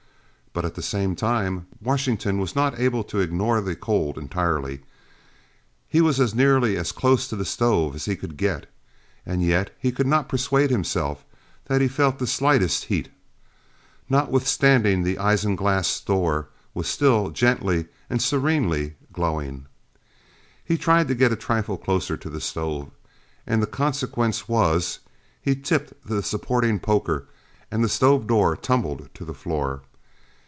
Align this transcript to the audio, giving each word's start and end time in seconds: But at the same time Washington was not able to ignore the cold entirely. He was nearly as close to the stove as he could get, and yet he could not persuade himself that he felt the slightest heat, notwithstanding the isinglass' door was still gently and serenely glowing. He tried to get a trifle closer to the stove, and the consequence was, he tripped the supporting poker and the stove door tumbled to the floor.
But 0.53 0.65
at 0.65 0.75
the 0.75 0.81
same 0.81 1.15
time 1.15 1.67
Washington 1.81 2.37
was 2.37 2.55
not 2.57 2.77
able 2.77 3.05
to 3.05 3.21
ignore 3.21 3.61
the 3.61 3.73
cold 3.73 4.17
entirely. 4.17 4.81
He 5.87 6.01
was 6.01 6.35
nearly 6.35 6.75
as 6.75 6.91
close 6.91 7.25
to 7.29 7.37
the 7.37 7.45
stove 7.45 7.95
as 7.95 8.03
he 8.03 8.17
could 8.17 8.35
get, 8.35 8.69
and 9.25 9.41
yet 9.41 9.73
he 9.79 9.93
could 9.93 10.07
not 10.07 10.27
persuade 10.27 10.69
himself 10.69 11.23
that 11.67 11.79
he 11.79 11.87
felt 11.87 12.19
the 12.19 12.27
slightest 12.27 12.83
heat, 12.85 13.07
notwithstanding 14.09 15.03
the 15.03 15.15
isinglass' 15.17 16.01
door 16.01 16.49
was 16.73 16.87
still 16.89 17.29
gently 17.29 17.85
and 18.09 18.21
serenely 18.21 18.95
glowing. 19.13 19.67
He 20.65 20.77
tried 20.77 21.07
to 21.07 21.15
get 21.15 21.31
a 21.31 21.37
trifle 21.37 21.77
closer 21.77 22.17
to 22.17 22.29
the 22.29 22.41
stove, 22.41 22.91
and 23.47 23.63
the 23.63 23.67
consequence 23.67 24.49
was, 24.49 24.99
he 25.41 25.55
tripped 25.55 25.93
the 26.05 26.21
supporting 26.21 26.77
poker 26.77 27.27
and 27.71 27.81
the 27.81 27.87
stove 27.87 28.27
door 28.27 28.57
tumbled 28.57 29.07
to 29.13 29.23
the 29.23 29.33
floor. 29.33 29.83